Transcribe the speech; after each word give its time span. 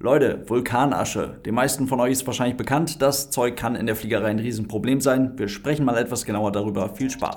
Leute, 0.00 0.48
Vulkanasche. 0.48 1.40
Den 1.44 1.56
meisten 1.56 1.88
von 1.88 1.98
euch 1.98 2.12
ist 2.12 2.24
wahrscheinlich 2.24 2.56
bekannt, 2.56 3.02
das 3.02 3.30
Zeug 3.30 3.56
kann 3.56 3.74
in 3.74 3.86
der 3.86 3.96
Fliegerei 3.96 4.28
ein 4.28 4.38
Riesenproblem 4.38 5.00
sein. 5.00 5.32
Wir 5.36 5.48
sprechen 5.48 5.84
mal 5.84 5.98
etwas 5.98 6.24
genauer 6.24 6.52
darüber. 6.52 6.94
Viel 6.94 7.10
Spaß. 7.10 7.34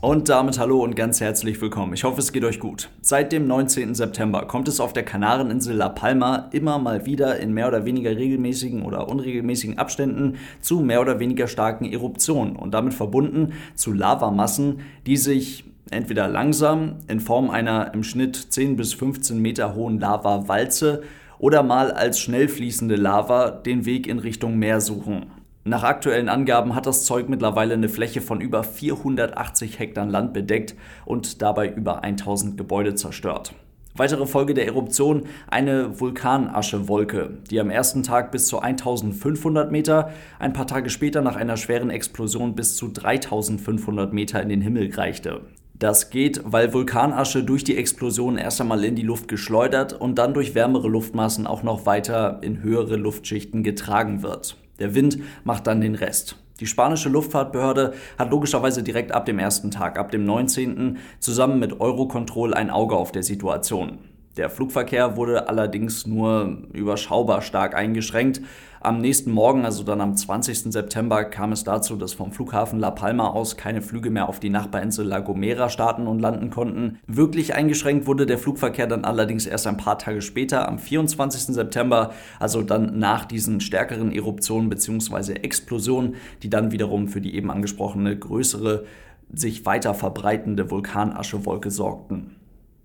Und 0.00 0.28
damit 0.28 0.58
hallo 0.58 0.82
und 0.82 0.96
ganz 0.96 1.20
herzlich 1.20 1.60
willkommen. 1.60 1.94
Ich 1.94 2.02
hoffe, 2.02 2.18
es 2.18 2.32
geht 2.32 2.42
euch 2.42 2.58
gut. 2.58 2.90
Seit 3.00 3.30
dem 3.30 3.46
19. 3.46 3.94
September 3.94 4.46
kommt 4.46 4.66
es 4.66 4.80
auf 4.80 4.92
der 4.92 5.04
Kanareninsel 5.04 5.76
La 5.76 5.88
Palma 5.88 6.48
immer 6.50 6.80
mal 6.80 7.06
wieder 7.06 7.38
in 7.38 7.54
mehr 7.54 7.68
oder 7.68 7.84
weniger 7.84 8.10
regelmäßigen 8.10 8.82
oder 8.82 9.08
unregelmäßigen 9.08 9.78
Abständen 9.78 10.38
zu 10.60 10.80
mehr 10.80 11.00
oder 11.00 11.20
weniger 11.20 11.46
starken 11.46 11.84
Eruptionen 11.84 12.56
und 12.56 12.74
damit 12.74 12.94
verbunden 12.94 13.52
zu 13.76 13.92
Lavamassen, 13.92 14.80
die 15.06 15.16
sich 15.16 15.71
entweder 15.90 16.28
langsam 16.28 16.96
in 17.08 17.20
Form 17.20 17.50
einer 17.50 17.92
im 17.94 18.02
Schnitt 18.02 18.36
10 18.36 18.76
bis 18.76 18.94
15 18.94 19.38
Meter 19.38 19.74
hohen 19.74 19.98
Lava-Walze 20.00 21.02
oder 21.38 21.62
mal 21.62 21.90
als 21.90 22.20
schnell 22.20 22.48
fließende 22.48 22.96
Lava 22.96 23.50
den 23.50 23.84
Weg 23.84 24.06
in 24.06 24.18
Richtung 24.18 24.58
Meer 24.58 24.80
suchen. 24.80 25.26
Nach 25.64 25.84
aktuellen 25.84 26.28
Angaben 26.28 26.74
hat 26.74 26.86
das 26.86 27.04
Zeug 27.04 27.28
mittlerweile 27.28 27.74
eine 27.74 27.88
Fläche 27.88 28.20
von 28.20 28.40
über 28.40 28.64
480 28.64 29.78
Hektar 29.78 30.06
Land 30.06 30.32
bedeckt 30.32 30.74
und 31.04 31.40
dabei 31.40 31.68
über 31.68 32.02
1000 32.02 32.56
Gebäude 32.56 32.96
zerstört. 32.96 33.54
Weitere 33.94 34.26
Folge 34.26 34.54
der 34.54 34.66
Eruption 34.66 35.24
eine 35.48 36.00
Vulkanaschewolke, 36.00 37.38
die 37.50 37.60
am 37.60 37.68
ersten 37.68 38.02
Tag 38.02 38.32
bis 38.32 38.46
zu 38.46 38.58
1500 38.58 39.70
Meter, 39.70 40.10
ein 40.38 40.54
paar 40.54 40.66
Tage 40.66 40.88
später 40.88 41.20
nach 41.20 41.36
einer 41.36 41.58
schweren 41.58 41.90
Explosion 41.90 42.54
bis 42.54 42.74
zu 42.74 42.88
3500 42.88 44.12
Meter 44.12 44.42
in 44.42 44.48
den 44.48 44.62
Himmel 44.62 44.92
reichte. 44.94 45.42
Das 45.82 46.10
geht, 46.10 46.40
weil 46.44 46.72
Vulkanasche 46.72 47.42
durch 47.42 47.64
die 47.64 47.76
Explosion 47.76 48.38
erst 48.38 48.60
einmal 48.60 48.84
in 48.84 48.94
die 48.94 49.02
Luft 49.02 49.26
geschleudert 49.26 49.92
und 49.92 50.16
dann 50.16 50.32
durch 50.32 50.54
wärmere 50.54 50.86
Luftmassen 50.86 51.44
auch 51.44 51.64
noch 51.64 51.86
weiter 51.86 52.38
in 52.40 52.62
höhere 52.62 52.94
Luftschichten 52.94 53.64
getragen 53.64 54.22
wird. 54.22 54.56
Der 54.78 54.94
Wind 54.94 55.18
macht 55.42 55.66
dann 55.66 55.80
den 55.80 55.96
Rest. 55.96 56.36
Die 56.60 56.68
spanische 56.68 57.08
Luftfahrtbehörde 57.08 57.94
hat 58.16 58.30
logischerweise 58.30 58.84
direkt 58.84 59.10
ab 59.10 59.26
dem 59.26 59.40
ersten 59.40 59.72
Tag, 59.72 59.98
ab 59.98 60.12
dem 60.12 60.24
19. 60.24 60.98
zusammen 61.18 61.58
mit 61.58 61.80
Eurocontrol 61.80 62.54
ein 62.54 62.70
Auge 62.70 62.94
auf 62.94 63.10
der 63.10 63.24
Situation. 63.24 63.98
Der 64.38 64.48
Flugverkehr 64.48 65.16
wurde 65.16 65.50
allerdings 65.50 66.06
nur 66.06 66.56
überschaubar 66.72 67.42
stark 67.42 67.74
eingeschränkt. 67.74 68.40
Am 68.80 68.98
nächsten 68.98 69.30
Morgen, 69.30 69.66
also 69.66 69.84
dann 69.84 70.00
am 70.00 70.16
20. 70.16 70.72
September, 70.72 71.24
kam 71.24 71.52
es 71.52 71.64
dazu, 71.64 71.96
dass 71.96 72.14
vom 72.14 72.32
Flughafen 72.32 72.80
La 72.80 72.90
Palma 72.90 73.28
aus 73.28 73.58
keine 73.58 73.82
Flüge 73.82 74.08
mehr 74.08 74.30
auf 74.30 74.40
die 74.40 74.48
Nachbarinsel 74.48 75.06
La 75.06 75.20
Gomera 75.20 75.68
starten 75.68 76.06
und 76.06 76.18
landen 76.18 76.48
konnten. 76.48 76.98
Wirklich 77.06 77.54
eingeschränkt 77.54 78.06
wurde 78.06 78.24
der 78.24 78.38
Flugverkehr 78.38 78.86
dann 78.86 79.04
allerdings 79.04 79.44
erst 79.44 79.66
ein 79.66 79.76
paar 79.76 79.98
Tage 79.98 80.22
später, 80.22 80.66
am 80.66 80.78
24. 80.78 81.54
September, 81.54 82.12
also 82.40 82.62
dann 82.62 82.98
nach 82.98 83.26
diesen 83.26 83.60
stärkeren 83.60 84.12
Eruptionen 84.12 84.70
bzw. 84.70 85.34
Explosionen, 85.34 86.14
die 86.42 86.48
dann 86.48 86.72
wiederum 86.72 87.06
für 87.06 87.20
die 87.20 87.34
eben 87.34 87.50
angesprochene 87.50 88.18
größere, 88.18 88.86
sich 89.32 89.66
weiter 89.66 89.92
verbreitende 89.94 90.70
Vulkanaschewolke 90.70 91.70
sorgten. 91.70 92.41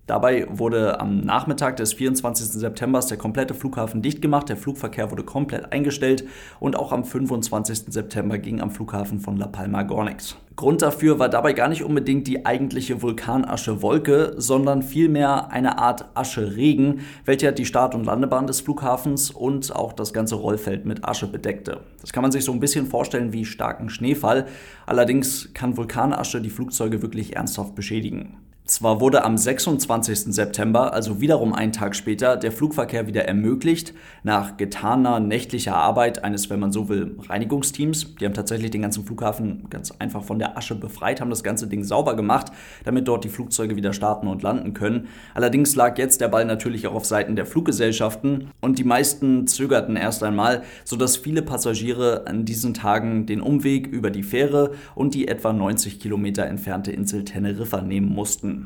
Dabei 0.08 0.46
wurde 0.50 1.00
am 1.00 1.20
Nachmittag 1.20 1.76
des 1.76 1.92
24. 1.92 2.46
September 2.46 2.98
der 3.00 3.18
komplette 3.18 3.52
Flughafen 3.52 4.00
dicht 4.00 4.22
gemacht, 4.22 4.48
der 4.48 4.56
Flugverkehr 4.56 5.10
wurde 5.10 5.22
komplett 5.22 5.70
eingestellt 5.70 6.24
und 6.60 6.76
auch 6.76 6.92
am 6.92 7.04
25. 7.04 7.92
September 7.92 8.38
ging 8.38 8.62
am 8.62 8.70
Flughafen 8.70 9.20
von 9.20 9.36
La 9.36 9.48
Palma 9.48 9.82
gar 9.82 10.04
nichts. 10.04 10.38
Grund 10.56 10.80
dafür 10.80 11.18
war 11.18 11.28
dabei 11.28 11.52
gar 11.52 11.68
nicht 11.68 11.84
unbedingt 11.84 12.26
die 12.26 12.46
eigentliche 12.46 13.02
Vulkanaschewolke, 13.02 14.32
sondern 14.38 14.80
vielmehr 14.80 15.52
eine 15.52 15.76
Art 15.76 16.06
Ascheregen, 16.14 17.00
welcher 17.26 17.52
die 17.52 17.66
Start- 17.66 17.94
und 17.94 18.04
Landebahn 18.04 18.46
des 18.46 18.62
Flughafens 18.62 19.30
und 19.30 19.76
auch 19.76 19.92
das 19.92 20.14
ganze 20.14 20.36
Rollfeld 20.36 20.86
mit 20.86 21.04
Asche 21.04 21.26
bedeckte. 21.26 21.80
Das 22.00 22.14
kann 22.14 22.22
man 22.22 22.32
sich 22.32 22.46
so 22.46 22.52
ein 22.52 22.60
bisschen 22.60 22.86
vorstellen 22.86 23.34
wie 23.34 23.44
starken 23.44 23.90
Schneefall, 23.90 24.46
allerdings 24.86 25.52
kann 25.52 25.76
Vulkanasche 25.76 26.40
die 26.40 26.48
Flugzeuge 26.48 27.02
wirklich 27.02 27.36
ernsthaft 27.36 27.74
beschädigen. 27.74 28.38
Zwar 28.68 29.00
wurde 29.00 29.24
am 29.24 29.38
26. 29.38 30.34
September, 30.34 30.92
also 30.92 31.22
wiederum 31.22 31.54
einen 31.54 31.72
Tag 31.72 31.96
später, 31.96 32.36
der 32.36 32.52
Flugverkehr 32.52 33.06
wieder 33.06 33.24
ermöglicht, 33.24 33.94
nach 34.24 34.58
getaner 34.58 35.20
nächtlicher 35.20 35.74
Arbeit 35.74 36.22
eines, 36.22 36.50
wenn 36.50 36.60
man 36.60 36.70
so 36.70 36.90
will, 36.90 37.16
Reinigungsteams. 37.30 38.16
Die 38.16 38.26
haben 38.26 38.34
tatsächlich 38.34 38.70
den 38.70 38.82
ganzen 38.82 39.06
Flughafen 39.06 39.70
ganz 39.70 39.90
einfach 39.92 40.22
von 40.22 40.38
der 40.38 40.58
Asche 40.58 40.74
befreit, 40.74 41.22
haben 41.22 41.30
das 41.30 41.42
ganze 41.42 41.66
Ding 41.66 41.82
sauber 41.82 42.14
gemacht, 42.14 42.52
damit 42.84 43.08
dort 43.08 43.24
die 43.24 43.30
Flugzeuge 43.30 43.74
wieder 43.74 43.94
starten 43.94 44.28
und 44.28 44.42
landen 44.42 44.74
können. 44.74 45.08
Allerdings 45.32 45.74
lag 45.74 45.96
jetzt 45.96 46.20
der 46.20 46.28
Ball 46.28 46.44
natürlich 46.44 46.86
auch 46.86 46.94
auf 46.94 47.06
Seiten 47.06 47.36
der 47.36 47.46
Fluggesellschaften 47.46 48.50
und 48.60 48.78
die 48.78 48.84
meisten 48.84 49.46
zögerten 49.46 49.96
erst 49.96 50.22
einmal, 50.22 50.62
sodass 50.84 51.16
viele 51.16 51.40
Passagiere 51.40 52.26
an 52.26 52.44
diesen 52.44 52.74
Tagen 52.74 53.24
den 53.24 53.40
Umweg 53.40 53.86
über 53.86 54.10
die 54.10 54.22
Fähre 54.22 54.72
und 54.94 55.14
die 55.14 55.26
etwa 55.26 55.54
90 55.54 56.00
Kilometer 56.00 56.44
entfernte 56.44 56.92
Insel 56.92 57.24
Teneriffa 57.24 57.80
nehmen 57.80 58.10
mussten. 58.10 58.57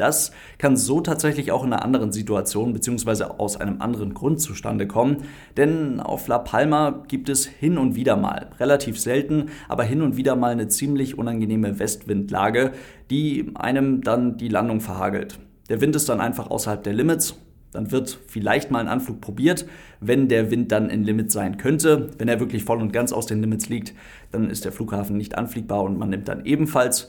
Das 0.00 0.32
kann 0.56 0.78
so 0.78 1.02
tatsächlich 1.02 1.52
auch 1.52 1.62
in 1.62 1.74
einer 1.74 1.84
anderen 1.84 2.10
Situation 2.10 2.72
bzw. 2.72 3.24
aus 3.36 3.58
einem 3.58 3.82
anderen 3.82 4.14
Grund 4.14 4.40
zustande 4.40 4.86
kommen, 4.86 5.18
denn 5.58 6.00
auf 6.00 6.26
La 6.26 6.38
Palma 6.38 7.04
gibt 7.06 7.28
es 7.28 7.44
hin 7.44 7.76
und 7.76 7.94
wieder 7.96 8.16
mal, 8.16 8.48
relativ 8.58 8.98
selten, 8.98 9.50
aber 9.68 9.84
hin 9.84 10.00
und 10.00 10.16
wieder 10.16 10.36
mal 10.36 10.52
eine 10.52 10.68
ziemlich 10.68 11.18
unangenehme 11.18 11.78
Westwindlage, 11.78 12.72
die 13.10 13.50
einem 13.54 14.00
dann 14.00 14.38
die 14.38 14.48
Landung 14.48 14.80
verhagelt. 14.80 15.38
Der 15.68 15.82
Wind 15.82 15.94
ist 15.94 16.08
dann 16.08 16.20
einfach 16.20 16.50
außerhalb 16.50 16.82
der 16.82 16.94
Limits, 16.94 17.36
dann 17.72 17.90
wird 17.92 18.18
vielleicht 18.26 18.70
mal 18.70 18.80
ein 18.80 18.88
Anflug 18.88 19.20
probiert, 19.20 19.66
wenn 20.00 20.28
der 20.28 20.50
Wind 20.50 20.72
dann 20.72 20.88
in 20.88 21.04
Limits 21.04 21.34
sein 21.34 21.58
könnte. 21.58 22.08
Wenn 22.18 22.28
er 22.28 22.40
wirklich 22.40 22.64
voll 22.64 22.80
und 22.80 22.92
ganz 22.92 23.12
aus 23.12 23.26
den 23.26 23.40
Limits 23.42 23.68
liegt, 23.68 23.94
dann 24.32 24.48
ist 24.50 24.64
der 24.64 24.72
Flughafen 24.72 25.16
nicht 25.16 25.36
anfliegbar 25.36 25.82
und 25.82 25.98
man 25.98 26.08
nimmt 26.08 26.26
dann 26.26 26.44
ebenfalls 26.46 27.08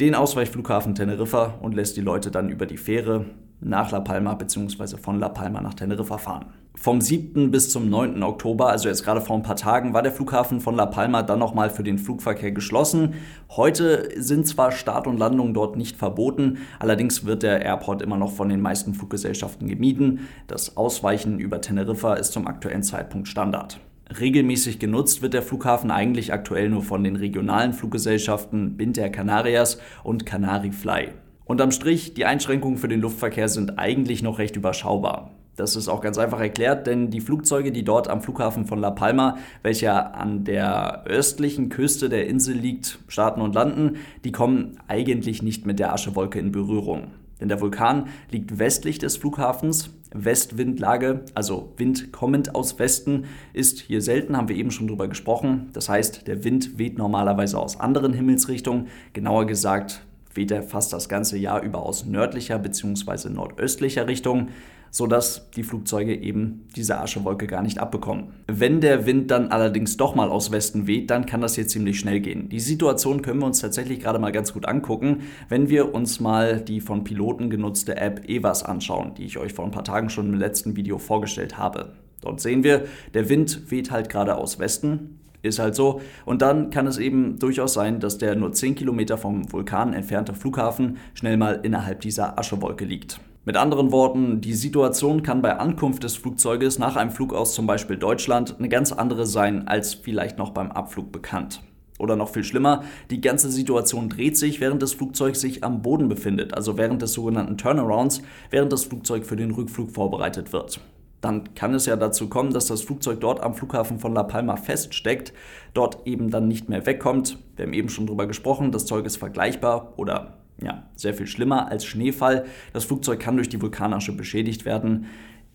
den 0.00 0.14
Ausweichflughafen 0.14 0.94
Teneriffa 0.94 1.54
und 1.60 1.74
lässt 1.74 1.96
die 1.96 2.02
Leute 2.02 2.30
dann 2.30 2.50
über 2.50 2.66
die 2.66 2.76
Fähre 2.76 3.24
nach 3.60 3.90
La 3.90 4.00
Palma 4.00 4.34
bzw. 4.34 4.98
von 4.98 5.18
La 5.18 5.30
Palma 5.30 5.62
nach 5.62 5.72
Teneriffa 5.72 6.18
fahren. 6.18 6.46
Vom 6.74 7.00
7. 7.00 7.50
bis 7.50 7.70
zum 7.70 7.88
9. 7.88 8.22
Oktober, 8.22 8.68
also 8.68 8.90
jetzt 8.90 9.02
gerade 9.02 9.22
vor 9.22 9.34
ein 9.34 9.42
paar 9.42 9.56
Tagen, 9.56 9.94
war 9.94 10.02
der 10.02 10.12
Flughafen 10.12 10.60
von 10.60 10.76
La 10.76 10.84
Palma 10.84 11.22
dann 11.22 11.38
nochmal 11.38 11.70
für 11.70 11.82
den 11.82 11.96
Flugverkehr 11.96 12.52
geschlossen. 12.52 13.14
Heute 13.48 14.10
sind 14.22 14.46
zwar 14.46 14.72
Start 14.72 15.06
und 15.06 15.16
Landung 15.16 15.54
dort 15.54 15.78
nicht 15.78 15.96
verboten, 15.96 16.58
allerdings 16.78 17.24
wird 17.24 17.42
der 17.42 17.62
Airport 17.62 18.02
immer 18.02 18.18
noch 18.18 18.32
von 18.32 18.50
den 18.50 18.60
meisten 18.60 18.92
Fluggesellschaften 18.92 19.68
gemieden. 19.68 20.28
Das 20.48 20.76
Ausweichen 20.76 21.38
über 21.38 21.62
Teneriffa 21.62 22.12
ist 22.14 22.32
zum 22.32 22.46
aktuellen 22.46 22.82
Zeitpunkt 22.82 23.28
Standard. 23.28 23.80
Regelmäßig 24.08 24.78
genutzt 24.78 25.20
wird 25.20 25.34
der 25.34 25.42
Flughafen 25.42 25.90
eigentlich 25.90 26.32
aktuell 26.32 26.68
nur 26.68 26.82
von 26.82 27.02
den 27.02 27.16
regionalen 27.16 27.72
Fluggesellschaften 27.72 28.76
Binter 28.76 29.10
Canarias 29.10 29.78
und 30.04 30.24
Canary 30.24 30.70
Fly. 30.70 31.08
Unterm 31.44 31.72
Strich, 31.72 32.14
die 32.14 32.24
Einschränkungen 32.24 32.78
für 32.78 32.88
den 32.88 33.00
Luftverkehr 33.00 33.48
sind 33.48 33.78
eigentlich 33.78 34.22
noch 34.22 34.38
recht 34.38 34.54
überschaubar. 34.54 35.32
Das 35.56 35.74
ist 35.74 35.88
auch 35.88 36.02
ganz 36.02 36.18
einfach 36.18 36.40
erklärt, 36.40 36.86
denn 36.86 37.10
die 37.10 37.20
Flugzeuge, 37.20 37.72
die 37.72 37.82
dort 37.82 38.08
am 38.08 38.20
Flughafen 38.22 38.66
von 38.66 38.78
La 38.78 38.90
Palma, 38.90 39.38
welcher 39.62 40.14
an 40.14 40.44
der 40.44 41.04
östlichen 41.06 41.68
Küste 41.68 42.08
der 42.08 42.28
Insel 42.28 42.54
liegt, 42.54 43.00
starten 43.08 43.40
und 43.40 43.54
landen, 43.54 43.96
die 44.24 44.32
kommen 44.32 44.78
eigentlich 44.86 45.42
nicht 45.42 45.66
mit 45.66 45.78
der 45.78 45.92
Aschewolke 45.92 46.38
in 46.38 46.52
Berührung. 46.52 47.08
Denn 47.40 47.48
der 47.48 47.60
Vulkan 47.60 48.08
liegt 48.30 48.58
westlich 48.58 48.98
des 48.98 49.16
Flughafens. 49.16 49.90
Westwindlage, 50.12 51.24
also 51.34 51.72
Wind 51.76 52.12
kommend 52.12 52.54
aus 52.54 52.78
Westen, 52.78 53.24
ist 53.52 53.80
hier 53.80 54.00
selten, 54.00 54.36
haben 54.36 54.48
wir 54.48 54.56
eben 54.56 54.70
schon 54.70 54.88
drüber 54.88 55.08
gesprochen. 55.08 55.70
Das 55.72 55.88
heißt, 55.88 56.26
der 56.26 56.44
Wind 56.44 56.78
weht 56.78 56.98
normalerweise 56.98 57.58
aus 57.58 57.80
anderen 57.80 58.12
Himmelsrichtungen. 58.12 58.88
Genauer 59.12 59.46
gesagt 59.46 60.02
weht 60.34 60.50
er 60.50 60.62
fast 60.62 60.92
das 60.92 61.08
ganze 61.08 61.38
Jahr 61.38 61.62
über 61.62 61.82
aus 61.82 62.04
nördlicher 62.04 62.58
bzw. 62.58 63.30
nordöstlicher 63.30 64.06
Richtung 64.06 64.48
sodass 64.96 65.50
die 65.50 65.62
Flugzeuge 65.62 66.14
eben 66.14 66.66
diese 66.74 66.98
Aschewolke 66.98 67.46
gar 67.46 67.60
nicht 67.60 67.80
abbekommen. 67.80 68.32
Wenn 68.46 68.80
der 68.80 69.04
Wind 69.04 69.30
dann 69.30 69.48
allerdings 69.48 69.98
doch 69.98 70.14
mal 70.14 70.30
aus 70.30 70.52
Westen 70.52 70.86
weht, 70.86 71.10
dann 71.10 71.26
kann 71.26 71.42
das 71.42 71.54
hier 71.54 71.68
ziemlich 71.68 72.00
schnell 72.00 72.20
gehen. 72.20 72.48
Die 72.48 72.60
Situation 72.60 73.20
können 73.20 73.40
wir 73.40 73.46
uns 73.46 73.60
tatsächlich 73.60 74.00
gerade 74.00 74.18
mal 74.18 74.32
ganz 74.32 74.54
gut 74.54 74.64
angucken, 74.64 75.24
wenn 75.50 75.68
wir 75.68 75.94
uns 75.94 76.18
mal 76.18 76.62
die 76.62 76.80
von 76.80 77.04
Piloten 77.04 77.50
genutzte 77.50 77.98
App 77.98 78.26
EVAS 78.26 78.62
anschauen, 78.62 79.12
die 79.18 79.26
ich 79.26 79.36
euch 79.36 79.52
vor 79.52 79.66
ein 79.66 79.70
paar 79.70 79.84
Tagen 79.84 80.08
schon 80.08 80.28
im 80.28 80.38
letzten 80.38 80.76
Video 80.76 80.96
vorgestellt 80.96 81.58
habe. 81.58 81.92
Dort 82.22 82.40
sehen 82.40 82.64
wir, 82.64 82.86
der 83.12 83.28
Wind 83.28 83.70
weht 83.70 83.90
halt 83.90 84.08
gerade 84.08 84.38
aus 84.38 84.58
Westen, 84.58 85.20
ist 85.42 85.58
halt 85.58 85.74
so. 85.74 86.00
Und 86.24 86.40
dann 86.40 86.70
kann 86.70 86.86
es 86.86 86.96
eben 86.96 87.38
durchaus 87.38 87.74
sein, 87.74 88.00
dass 88.00 88.16
der 88.16 88.34
nur 88.34 88.52
10 88.52 88.74
Kilometer 88.74 89.18
vom 89.18 89.52
Vulkan 89.52 89.92
entfernte 89.92 90.32
Flughafen 90.32 90.96
schnell 91.12 91.36
mal 91.36 91.60
innerhalb 91.64 92.00
dieser 92.00 92.38
Aschewolke 92.38 92.86
liegt. 92.86 93.20
Mit 93.48 93.56
anderen 93.56 93.92
Worten, 93.92 94.40
die 94.40 94.54
Situation 94.54 95.22
kann 95.22 95.40
bei 95.40 95.56
Ankunft 95.56 96.02
des 96.02 96.16
Flugzeuges 96.16 96.80
nach 96.80 96.96
einem 96.96 97.12
Flug 97.12 97.32
aus 97.32 97.54
zum 97.54 97.64
Beispiel 97.64 97.96
Deutschland 97.96 98.56
eine 98.58 98.68
ganz 98.68 98.90
andere 98.90 99.24
sein 99.24 99.68
als 99.68 99.94
vielleicht 99.94 100.36
noch 100.36 100.50
beim 100.50 100.72
Abflug 100.72 101.12
bekannt. 101.12 101.62
Oder 102.00 102.16
noch 102.16 102.30
viel 102.30 102.42
schlimmer, 102.42 102.82
die 103.08 103.20
ganze 103.20 103.52
Situation 103.52 104.08
dreht 104.08 104.36
sich, 104.36 104.60
während 104.60 104.82
das 104.82 104.94
Flugzeug 104.94 105.36
sich 105.36 105.62
am 105.62 105.80
Boden 105.80 106.08
befindet, 106.08 106.54
also 106.54 106.76
während 106.76 107.02
des 107.02 107.12
sogenannten 107.12 107.56
Turnarounds, 107.56 108.20
während 108.50 108.72
das 108.72 108.82
Flugzeug 108.82 109.24
für 109.24 109.36
den 109.36 109.52
Rückflug 109.52 109.92
vorbereitet 109.92 110.52
wird. 110.52 110.80
Dann 111.20 111.54
kann 111.54 111.72
es 111.72 111.86
ja 111.86 111.94
dazu 111.94 112.28
kommen, 112.28 112.52
dass 112.52 112.66
das 112.66 112.82
Flugzeug 112.82 113.20
dort 113.20 113.40
am 113.44 113.54
Flughafen 113.54 114.00
von 114.00 114.12
La 114.12 114.24
Palma 114.24 114.56
feststeckt, 114.56 115.32
dort 115.72 116.04
eben 116.04 116.30
dann 116.30 116.48
nicht 116.48 116.68
mehr 116.68 116.84
wegkommt. 116.84 117.38
Wir 117.54 117.66
haben 117.66 117.74
eben 117.74 117.90
schon 117.90 118.08
drüber 118.08 118.26
gesprochen, 118.26 118.72
das 118.72 118.86
Zeug 118.86 119.06
ist 119.06 119.18
vergleichbar 119.18 119.92
oder 119.96 120.38
ja, 120.62 120.84
sehr 120.96 121.14
viel 121.14 121.26
schlimmer 121.26 121.68
als 121.68 121.84
Schneefall. 121.84 122.46
Das 122.72 122.84
Flugzeug 122.84 123.20
kann 123.20 123.36
durch 123.36 123.48
die 123.48 123.60
Vulkanasche 123.60 124.12
beschädigt 124.12 124.64
werden. 124.64 125.06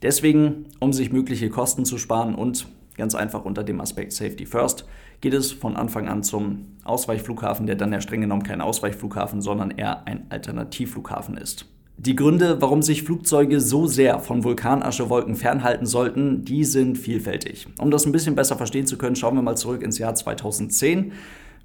Deswegen, 0.02 0.66
um 0.80 0.94
sich 0.94 1.12
mögliche 1.12 1.50
Kosten 1.50 1.86
zu 1.86 1.98
sparen 1.98 2.36
und 2.36 2.68
ganz 2.98 3.16
einfach 3.16 3.46
unter 3.46 3.64
dem 3.64 3.82
Aspekt 3.82 4.14
Safety 4.14 4.46
First, 4.46 4.86
geht 5.22 5.34
es 5.34 5.52
von 5.52 5.76
Anfang 5.76 6.08
an 6.08 6.24
zum 6.24 6.66
Ausweichflughafen, 6.84 7.68
der 7.68 7.76
dann 7.76 7.94
ja 7.94 8.02
streng 8.02 8.22
genommen 8.22 8.44
kein 8.44 8.62
Ausweichflughafen, 8.62 9.42
sondern 9.42 9.72
eher 9.72 10.08
ein 10.08 10.26
Alternativflughafen 10.30 11.38
ist. 11.38 11.66
Die 11.98 12.16
Gründe, 12.16 12.60
warum 12.62 12.82
sich 12.82 13.04
Flugzeuge 13.04 13.60
so 13.60 13.86
sehr 13.86 14.20
von 14.20 14.44
Vulkanaschewolken 14.44 15.36
fernhalten 15.36 15.86
sollten, 15.86 16.44
die 16.46 16.64
sind 16.64 16.98
vielfältig. 16.98 17.68
Um 17.78 17.92
das 17.92 18.08
ein 18.08 18.12
bisschen 18.12 18.36
besser 18.36 18.58
verstehen 18.58 18.88
zu 18.88 18.98
können, 18.98 19.16
schauen 19.16 19.36
wir 19.36 19.44
mal 19.44 19.56
zurück 19.56 19.84
ins 19.84 20.00
Jahr 20.00 20.16
2010. 20.16 21.12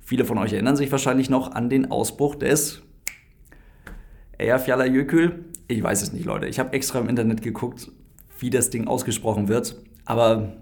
Viele 0.03 0.27
von 0.27 0.37
euch 0.37 0.53
erinnern 0.53 0.77
sich 0.77 0.93
wahrscheinlich 0.93 1.31
noch 1.31 1.53
an 1.53 1.71
den 1.71 1.91
Ausbruch 1.91 2.35
des 2.35 2.83
Eyjafjallajökull. 4.38 5.44
Ich 5.69 5.83
weiß 5.83 6.03
es 6.03 6.12
nicht, 6.12 6.25
Leute. 6.25 6.47
Ich 6.47 6.59
habe 6.59 6.73
extra 6.73 7.00
im 7.00 7.09
Internet 7.09 7.43
geguckt, 7.43 7.91
wie 8.38 8.50
das 8.50 8.71
Ding 8.71 8.87
ausgesprochen 8.87 9.49
wird. 9.49 9.77
Aber 10.05 10.53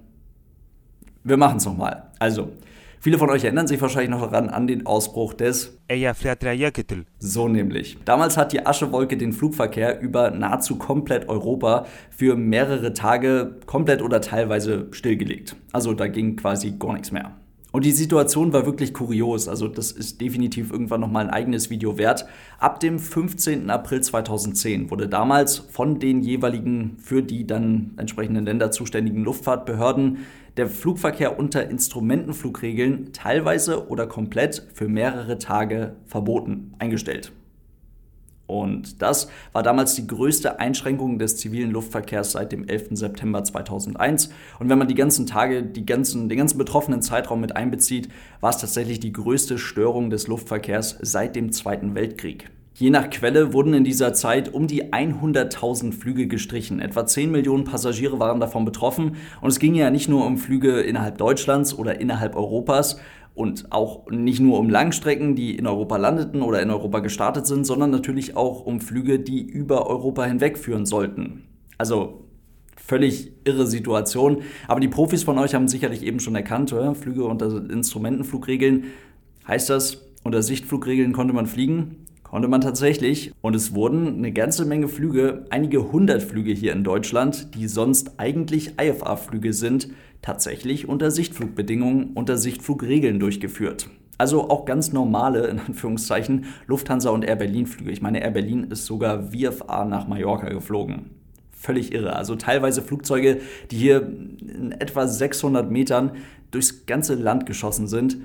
wir 1.23 1.37
machen 1.37 1.59
es 1.59 1.65
nochmal. 1.65 2.11
Also, 2.19 2.51
viele 3.01 3.19
von 3.19 3.31
euch 3.31 3.45
erinnern 3.45 3.67
sich 3.67 3.81
wahrscheinlich 3.81 4.11
noch 4.11 4.31
daran 4.31 4.49
an 4.49 4.67
den 4.67 4.87
Ausbruch 4.87 5.35
des 5.35 5.79
Eyjafjallajökull. 5.89 7.05
So 7.19 7.49
nämlich. 7.49 7.99
Damals 8.05 8.37
hat 8.37 8.53
die 8.53 8.65
Aschewolke 8.65 9.17
den 9.17 9.33
Flugverkehr 9.33 10.01
über 10.01 10.31
nahezu 10.31 10.77
komplett 10.77 11.29
Europa 11.29 11.87
für 12.11 12.37
mehrere 12.37 12.95
Tage 12.95 13.57
komplett 13.67 14.03
oder 14.03 14.21
teilweise 14.21 14.89
stillgelegt. 14.93 15.57
Also 15.73 15.93
da 15.95 16.07
ging 16.07 16.37
quasi 16.37 16.73
gar 16.79 16.95
nichts 16.95 17.11
mehr. 17.11 17.33
Und 17.75 17.85
die 17.85 17.91
Situation 17.91 18.53
war 18.53 18.67
wirklich 18.67 18.95
kurios. 18.95 19.49
Also 19.49 19.67
das 19.67 19.91
ist 19.91 20.21
definitiv 20.21 20.71
irgendwann 20.71 21.01
nochmal 21.01 21.25
ein 21.25 21.31
eigenes 21.31 21.71
Video 21.71 21.99
wert. 21.99 22.25
Ab 22.61 22.79
dem 22.79 23.01
15. 23.01 23.69
April 23.69 24.01
2010 24.01 24.93
wurde 24.93 25.09
damals 25.09 25.59
von 25.59 25.99
den 25.99 26.21
jeweiligen 26.21 26.97
für 26.99 27.21
die 27.21 27.49
dann 27.49 27.91
entsprechenden 27.97 28.45
Länder 28.45 28.71
zuständigen 28.71 29.25
Luftfahrtbehörden 29.25 30.19
der 30.57 30.69
Flugverkehr 30.69 31.37
unter 31.37 31.69
Instrumentenflugregeln 31.69 33.13
teilweise 33.13 33.89
oder 33.89 34.07
komplett 34.07 34.69
für 34.73 34.87
mehrere 34.87 35.39
Tage 35.39 35.97
verboten 36.07 36.75
eingestellt. 36.79 37.33
Und 38.47 39.01
das 39.01 39.29
war 39.53 39.63
damals 39.63 39.95
die 39.95 40.07
größte 40.07 40.59
Einschränkung 40.61 41.19
des 41.19 41.37
zivilen 41.37 41.71
Luftverkehrs 41.71 42.33
seit 42.33 42.53
dem 42.53 42.69
11. 42.69 42.89
September 42.93 43.43
2001. 43.43 44.31
Und 44.59 44.69
wenn 44.69 44.79
man 44.79 44.89
die 44.89 44.95
ganzen 44.95 45.27
Tage, 45.27 45.63
die 45.63 45.87
ganzen, 45.87 46.29
den 46.29 46.39
ganzen 46.39 46.59
betroffenen 46.59 47.01
Zeitraum 47.01 47.41
mit 47.41 47.57
einbezieht, 47.57 48.09
war 48.41 48.51
es 48.51 48.59
tatsächlich 48.59 49.01
die 49.01 49.13
größte 49.13 49.59
Störung 49.59 50.11
des 50.11 50.27
Luftverkehrs 50.27 50.99
seit 51.01 51.37
dem 51.37 51.53
Zweiten 51.53 51.95
Weltkrieg. 51.95 52.51
Je 52.77 52.91
nach 52.91 53.09
Quelle 53.09 53.53
wurden 53.53 53.73
in 53.73 53.85
dieser 53.85 54.15
Zeit 54.15 54.53
um 54.53 54.67
die 54.67 54.93
100.000 54.93 55.93
Flüge 55.93 56.27
gestrichen. 56.27 56.81
Etwa 56.81 57.07
10 57.07 57.31
Millionen 57.31 57.63
Passagiere 57.63 58.19
waren 58.19 58.41
davon 58.41 58.65
betroffen. 58.65 59.15
Und 59.41 59.49
es 59.49 59.61
ging 59.61 59.77
ja 59.77 59.91
nicht 59.91 60.09
nur 60.09 60.27
um 60.27 60.39
Flüge 60.39 60.81
innerhalb 60.81 61.17
Deutschlands 61.17 61.79
oder 61.79 62.01
innerhalb 62.01 62.35
Europas 62.35 62.99
und 63.37 63.71
auch 63.71 64.11
nicht 64.11 64.41
nur 64.41 64.59
um 64.59 64.69
Langstrecken, 64.69 65.37
die 65.37 65.57
in 65.57 65.69
Europa 65.69 65.97
landeten 65.99 66.43
oder 66.43 66.63
in 66.63 66.71
Europa 66.71 66.99
gestartet 66.99 67.47
sind, 67.47 67.65
sondern 67.65 67.93
natürlich 67.93 68.37
auch 68.37 68.67
um 68.67 68.81
Flüge, 68.81 69.21
die 69.21 69.43
über 69.43 69.87
Europa 69.87 70.25
hinwegführen 70.25 70.85
sollten. 70.85 71.45
Also 71.79 72.25
völlig 72.77 73.31
irre 73.45 73.69
Situation. 73.69 74.43
Aber 74.67 74.81
die 74.81 74.89
Profis 74.89 75.23
von 75.23 75.39
euch 75.39 75.55
haben 75.55 75.69
sicherlich 75.69 76.03
eben 76.03 76.19
schon 76.19 76.35
erkannt, 76.35 76.73
oder? 76.73 76.97
Flüge 76.97 77.25
unter 77.25 77.71
Instrumentenflugregeln. 77.71 78.87
Heißt 79.47 79.71
das, 79.71 80.03
unter 80.25 80.43
Sichtflugregeln 80.43 81.13
konnte 81.13 81.35
man 81.35 81.47
fliegen? 81.47 82.04
Konnte 82.35 82.49
man 82.49 82.63
tatsächlich. 82.63 83.31
Und 83.43 83.55
es 83.55 83.77
wurden 83.77 84.17
eine 84.17 84.33
ganze 84.33 84.65
Menge 84.65 84.89
Flüge, 84.89 85.45
einige 85.51 85.93
hundert 85.93 86.21
Flüge 86.21 86.51
hier 86.51 86.73
in 86.73 86.83
Deutschland, 86.83 87.55
die 87.55 87.69
sonst 87.69 88.19
eigentlich 88.19 88.73
IFA-Flüge 88.77 89.53
sind, 89.53 89.91
tatsächlich 90.21 90.89
unter 90.89 91.13
Sichtflugbedingungen, 91.13 92.11
unter 92.15 92.37
Sichtflugregeln 92.37 93.21
durchgeführt. 93.21 93.89
Also 94.19 94.51
auch 94.51 94.65
ganz 94.65 94.93
normale, 94.93 95.47
in 95.47 95.61
Anführungszeichen, 95.61 96.47
Lufthansa 96.67 97.11
und 97.11 97.25
Air 97.25 97.37
Berlin 97.37 97.69
Flüge. 97.69 97.93
Ich 97.93 98.03
meine, 98.03 98.21
Air 98.21 98.33
Berlin 98.33 98.65
ist 98.65 98.87
sogar 98.87 99.31
VFA 99.31 99.85
nach 99.85 100.09
Mallorca 100.09 100.49
geflogen. 100.49 101.11
Völlig 101.53 101.95
irre. 101.95 102.17
Also 102.17 102.35
teilweise 102.35 102.83
Flugzeuge, 102.83 103.43
die 103.71 103.77
hier 103.77 104.01
in 104.41 104.73
etwa 104.73 105.07
600 105.07 105.71
Metern 105.71 106.11
durchs 106.51 106.85
ganze 106.87 107.15
Land 107.15 107.47
geschossen 107.47 107.87
sind 107.87 108.17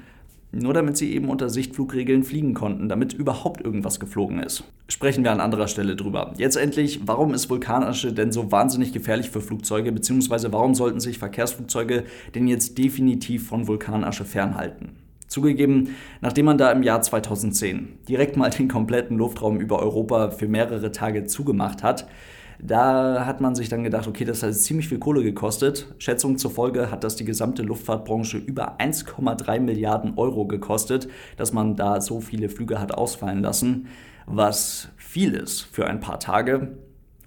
nur 0.52 0.74
damit 0.74 0.98
sie 0.98 1.14
eben 1.14 1.30
unter 1.30 1.50
Sichtflugregeln 1.50 2.24
fliegen 2.24 2.54
konnten, 2.54 2.90
damit 2.90 3.14
überhaupt 3.14 3.62
irgendwas 3.62 4.00
geflogen 4.00 4.42
ist. 4.42 4.64
Sprechen 4.88 5.24
wir 5.24 5.32
an 5.32 5.40
anderer 5.40 5.68
Stelle 5.68 5.96
drüber. 5.96 6.34
Jetzt 6.38 6.56
endlich, 6.56 7.02
warum 7.06 7.34
ist 7.34 7.50
Vulkanasche 7.50 8.14
denn 8.14 8.32
so 8.32 8.52
wahnsinnig 8.52 8.92
gefährlich 8.92 9.30
für 9.30 9.42
Flugzeuge, 9.42 9.92
beziehungsweise 9.92 10.52
warum 10.52 10.74
sollten 10.74 11.00
sich 11.00 11.20
Verkehrsflugzeuge 11.20 12.06
denn 12.34 12.48
jetzt 12.48 12.78
definitiv 12.78 13.48
von 13.48 13.68
Vulkanasche 13.68 14.26
fernhalten? 14.26 14.90
Zugegeben, 15.28 15.96
nachdem 16.22 16.46
man 16.46 16.58
da 16.58 16.72
im 16.72 16.82
Jahr 16.82 17.04
2010 17.04 18.00
direkt 18.08 18.36
mal 18.36 18.50
den 18.50 18.68
kompletten 18.68 19.18
Luftraum 19.18 19.60
über 19.60 19.80
Europa 19.80 20.32
für 20.32 20.48
mehrere 20.48 20.92
Tage 20.92 21.26
zugemacht 21.26 21.84
hat, 21.84 22.08
da 22.62 23.26
hat 23.26 23.40
man 23.40 23.56
sich 23.56 23.70
dann 23.70 23.84
gedacht, 23.84 24.08
okay, 24.08 24.26
das 24.26 24.44
hat 24.44 24.54
ziemlich 24.54 24.90
viel 24.90 25.00
Kohle 25.00 25.24
gekostet. 25.24 25.88
Schätzungen 25.98 26.38
zufolge 26.38 26.92
hat 26.92 27.04
das 27.04 27.16
die 27.16 27.26
gesamte 27.26 27.64
Luftfahrtbranche 27.64 28.38
über 28.38 28.80
1,3 28.80 29.60
Milliarden 29.60 30.18
Euro 30.18 30.46
gekostet, 30.46 31.08
dass 31.38 31.54
man 31.54 31.76
da 31.76 32.02
so 32.02 32.20
viele 32.20 32.50
Flüge 32.50 32.80
hat 32.80 32.94
ausfallen 32.94 33.42
lassen, 33.42 33.88
was 34.26 34.90
viel 34.98 35.34
ist 35.34 35.62
für 35.62 35.88
ein 35.88 36.02
paar 36.02 36.20
Tage. 36.20 36.76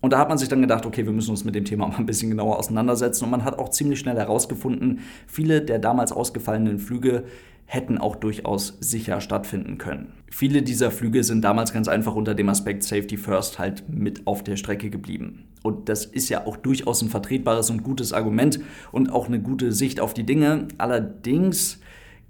Und 0.03 0.13
da 0.13 0.19
hat 0.19 0.29
man 0.29 0.37
sich 0.37 0.49
dann 0.49 0.61
gedacht, 0.61 0.85
okay, 0.85 1.07
wir 1.07 1.13
müssen 1.13 1.31
uns 1.31 1.45
mit 1.45 1.55
dem 1.55 1.65
Thema 1.65 1.87
mal 1.89 1.97
ein 1.97 2.07
bisschen 2.07 2.29
genauer 2.29 2.59
auseinandersetzen. 2.59 3.25
Und 3.25 3.31
man 3.31 3.45
hat 3.45 3.59
auch 3.59 3.71
ziemlich 3.71 4.01
schnell 4.01 4.17
herausgefunden, 4.17 5.01
viele 5.27 5.63
der 5.63 5.79
damals 5.79 6.13
ausgefallenen 6.13 6.79
Flüge 6.79 7.25
hätten 7.67 7.99
auch 7.99 8.17
durchaus 8.17 8.77
sicher 8.81 9.21
stattfinden 9.21 9.79
können. 9.79 10.13
Viele 10.31 10.63
dieser 10.63 10.91
Flüge 10.91 11.25
sind 11.25 11.43
damals 11.43 11.73
ganz 11.73 11.89
einfach 11.89 12.15
unter 12.15 12.35
dem 12.35 12.49
Aspekt 12.49 12.83
Safety 12.83 13.17
First 13.17 13.59
halt 13.59 13.89
mit 13.89 14.27
auf 14.27 14.43
der 14.43 14.57
Strecke 14.57 14.91
geblieben. 14.91 15.45
Und 15.63 15.89
das 15.89 16.05
ist 16.05 16.29
ja 16.29 16.47
auch 16.47 16.57
durchaus 16.57 17.03
ein 17.03 17.09
vertretbares 17.09 17.71
und 17.71 17.83
gutes 17.83 18.13
Argument 18.13 18.61
und 18.91 19.13
auch 19.13 19.29
eine 19.29 19.41
gute 19.41 19.73
Sicht 19.73 20.01
auf 20.01 20.15
die 20.15 20.25
Dinge. 20.25 20.69
Allerdings 20.79 21.81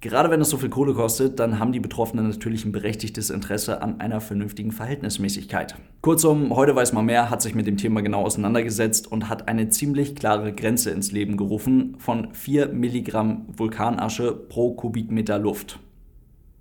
Gerade 0.02 0.30
wenn 0.30 0.40
es 0.40 0.50
so 0.50 0.56
viel 0.56 0.68
Kohle 0.68 0.94
kostet, 0.94 1.38
dann 1.38 1.60
haben 1.60 1.70
die 1.70 1.78
Betroffenen 1.78 2.28
natürlich 2.28 2.64
ein 2.64 2.72
berechtigtes 2.72 3.30
Interesse 3.30 3.82
an 3.82 4.00
einer 4.00 4.20
vernünftigen 4.20 4.72
Verhältnismäßigkeit. 4.72 5.76
Kurzum, 6.00 6.56
heute 6.56 6.74
weiß 6.74 6.92
man 6.92 7.06
mehr, 7.06 7.30
hat 7.30 7.40
sich 7.40 7.54
mit 7.54 7.68
dem 7.68 7.76
Thema 7.76 8.02
genau 8.02 8.22
auseinandergesetzt 8.22 9.06
und 9.06 9.28
hat 9.28 9.46
eine 9.46 9.68
ziemlich 9.68 10.16
klare 10.16 10.52
Grenze 10.52 10.90
ins 10.90 11.12
Leben 11.12 11.36
gerufen 11.36 11.94
von 11.98 12.34
4 12.34 12.70
Milligramm 12.70 13.46
Vulkanasche 13.56 14.32
pro 14.32 14.74
Kubikmeter 14.74 15.38
Luft. 15.38 15.78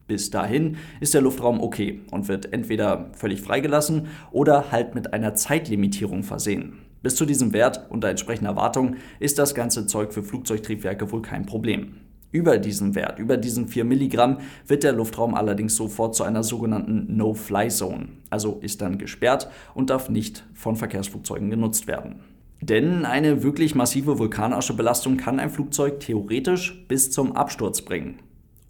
Bis 0.06 0.30
dahin 0.30 0.78
ist 1.00 1.16
der 1.16 1.22
Luftraum 1.22 1.62
okay 1.62 2.02
und 2.12 2.28
wird 2.28 2.54
entweder 2.54 3.10
völlig 3.14 3.42
freigelassen 3.42 4.10
oder 4.32 4.72
halt 4.72 4.94
mit 4.94 5.14
einer 5.14 5.34
Zeitlimitierung 5.34 6.22
versehen. 6.22 6.74
Bis 7.02 7.16
zu 7.16 7.26
diesem 7.26 7.54
Wert 7.54 7.88
unter 7.90 8.10
entsprechender 8.10 8.56
Wartung 8.56 8.98
ist 9.20 9.40
das 9.40 9.56
ganze 9.56 9.88
Zeug 9.88 10.14
für 10.14 10.22
Flugzeugtriebwerke 10.22 11.12
wohl 11.12 11.24
kein 11.24 11.48
Problem. 11.48 11.96
Über 12.32 12.58
diesen 12.58 12.96
Wert, 12.96 13.20
über 13.20 13.36
diesen 13.36 13.68
4 13.68 13.84
Milligramm, 13.84 14.38
wird 14.66 14.84
der 14.84 14.94
Luftraum 14.94 15.36
allerdings 15.36 15.76
sofort 15.76 16.16
zu 16.16 16.24
einer 16.24 16.44
sogenannten 16.44 17.18
No-Fly-Zone, 17.18 18.08
also 18.30 18.60
ist 18.62 18.82
dann 18.82 18.98
gesperrt 18.98 19.50
und 19.74 19.90
darf 19.90 20.10
nicht 20.10 20.46
von 20.54 20.78
Verkehrsflugzeugen 20.78 21.50
genutzt 21.50 21.88
werden. 21.88 22.22
Denn 22.62 23.06
eine 23.06 23.44
wirklich 23.44 23.76
massive 23.76 24.18
Vulkanaschebelastung 24.20 25.18
kann 25.18 25.40
ein 25.40 25.50
Flugzeug 25.50 26.00
theoretisch 26.00 26.86
bis 26.88 27.12
zum 27.12 27.36
Absturz 27.36 27.82
bringen. 27.82 28.20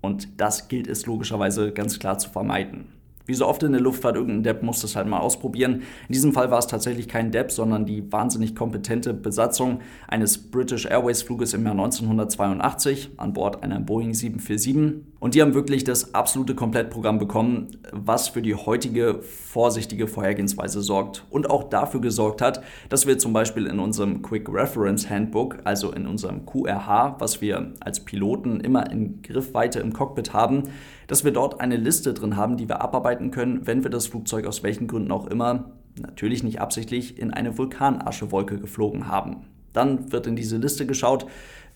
Und 0.01 0.29
das 0.37 0.67
gilt 0.67 0.87
es 0.87 1.05
logischerweise 1.05 1.71
ganz 1.71 1.99
klar 1.99 2.17
zu 2.17 2.29
vermeiden. 2.29 2.87
Wie 3.25 3.33
so 3.33 3.47
oft 3.47 3.63
in 3.63 3.71
der 3.71 3.81
Luftfahrt, 3.81 4.15
irgendein 4.15 4.43
Depp 4.43 4.63
muss 4.63 4.81
das 4.81 4.95
halt 4.95 5.07
mal 5.07 5.19
ausprobieren. 5.19 5.83
In 6.07 6.13
diesem 6.13 6.33
Fall 6.33 6.51
war 6.51 6.59
es 6.59 6.67
tatsächlich 6.67 7.07
kein 7.07 7.31
Depp, 7.31 7.51
sondern 7.51 7.85
die 7.85 8.11
wahnsinnig 8.11 8.55
kompetente 8.55 9.13
Besatzung 9.13 9.79
eines 10.07 10.37
British 10.37 10.85
Airways 10.85 11.21
Fluges 11.21 11.53
im 11.53 11.63
Jahr 11.63 11.73
1982 11.73 13.11
an 13.17 13.33
Bord 13.33 13.63
einer 13.63 13.79
Boeing 13.79 14.13
747. 14.13 15.10
Und 15.21 15.35
die 15.35 15.41
haben 15.43 15.53
wirklich 15.53 15.83
das 15.83 16.15
absolute 16.15 16.55
Komplettprogramm 16.55 17.19
bekommen, 17.19 17.67
was 17.91 18.29
für 18.29 18.41
die 18.41 18.55
heutige 18.55 19.21
vorsichtige 19.21 20.07
Vorhergehensweise 20.07 20.81
sorgt 20.81 21.25
und 21.29 21.47
auch 21.47 21.65
dafür 21.65 22.01
gesorgt 22.01 22.41
hat, 22.41 22.63
dass 22.89 23.05
wir 23.05 23.19
zum 23.19 23.31
Beispiel 23.31 23.67
in 23.67 23.77
unserem 23.77 24.23
Quick 24.23 24.49
Reference 24.51 25.11
Handbook, 25.11 25.59
also 25.63 25.91
in 25.91 26.07
unserem 26.07 26.47
QRH, 26.47 27.17
was 27.19 27.39
wir 27.39 27.71
als 27.81 27.99
Piloten 27.99 28.61
immer 28.61 28.89
in 28.89 29.21
Griffweite 29.21 29.79
im 29.79 29.93
Cockpit 29.93 30.33
haben, 30.33 30.63
dass 31.05 31.23
wir 31.23 31.31
dort 31.31 31.61
eine 31.61 31.77
Liste 31.77 32.15
drin 32.15 32.35
haben, 32.35 32.57
die 32.57 32.67
wir 32.67 32.81
abarbeiten 32.81 33.29
können, 33.29 33.67
wenn 33.67 33.83
wir 33.83 33.91
das 33.91 34.07
Flugzeug 34.07 34.47
aus 34.47 34.63
welchen 34.63 34.87
Gründen 34.87 35.11
auch 35.11 35.27
immer, 35.27 35.69
natürlich 36.01 36.41
nicht 36.41 36.59
absichtlich, 36.59 37.19
in 37.19 37.31
eine 37.31 37.59
Vulkanaschewolke 37.59 38.57
geflogen 38.57 39.07
haben. 39.07 39.45
Dann 39.73 40.11
wird 40.11 40.27
in 40.27 40.35
diese 40.35 40.57
Liste 40.57 40.85
geschaut, 40.85 41.27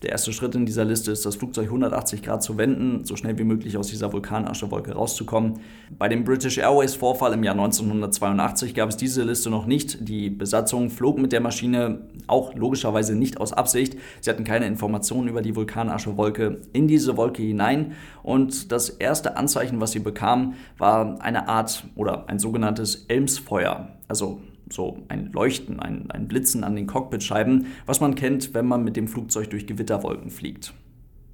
der 0.02 0.10
erste 0.10 0.32
Schritt 0.32 0.54
in 0.54 0.66
dieser 0.66 0.84
Liste 0.84 1.10
ist, 1.10 1.24
das 1.24 1.36
Flugzeug 1.36 1.66
180 1.66 2.22
Grad 2.22 2.42
zu 2.42 2.58
wenden, 2.58 3.04
so 3.04 3.16
schnell 3.16 3.38
wie 3.38 3.44
möglich 3.44 3.76
aus 3.76 3.88
dieser 3.88 4.12
Vulkanaschewolke 4.12 4.92
rauszukommen. 4.92 5.60
Bei 5.98 6.08
dem 6.08 6.24
British 6.24 6.58
Airways 6.58 6.94
Vorfall 6.94 7.32
im 7.32 7.44
Jahr 7.44 7.54
1982 7.54 8.74
gab 8.74 8.88
es 8.88 8.96
diese 8.96 9.22
Liste 9.22 9.50
noch 9.50 9.66
nicht. 9.66 10.08
Die 10.08 10.28
Besatzung 10.28 10.90
flog 10.90 11.18
mit 11.18 11.32
der 11.32 11.40
Maschine 11.40 12.00
auch 12.26 12.54
logischerweise 12.54 13.16
nicht 13.16 13.40
aus 13.40 13.52
Absicht. 13.52 13.96
Sie 14.20 14.30
hatten 14.30 14.44
keine 14.44 14.66
Informationen 14.66 15.28
über 15.28 15.42
die 15.42 15.56
Vulkanaschewolke 15.56 16.60
in 16.72 16.88
diese 16.88 17.16
Wolke 17.16 17.42
hinein 17.42 17.92
und 18.22 18.72
das 18.72 18.90
erste 18.90 19.36
Anzeichen, 19.36 19.80
was 19.80 19.92
sie 19.92 20.00
bekamen, 20.00 20.54
war 20.78 21.20
eine 21.20 21.48
Art 21.48 21.84
oder 21.94 22.28
ein 22.28 22.38
sogenanntes 22.38 23.06
Elmsfeuer. 23.08 23.88
Also 24.08 24.40
so 24.70 24.98
ein 25.08 25.30
Leuchten, 25.32 25.80
ein, 25.80 26.10
ein 26.10 26.28
Blitzen 26.28 26.64
an 26.64 26.76
den 26.76 26.86
Cockpitscheiben, 26.86 27.66
was 27.86 28.00
man 28.00 28.14
kennt, 28.14 28.54
wenn 28.54 28.66
man 28.66 28.84
mit 28.84 28.96
dem 28.96 29.08
Flugzeug 29.08 29.50
durch 29.50 29.66
Gewitterwolken 29.66 30.30
fliegt. 30.30 30.74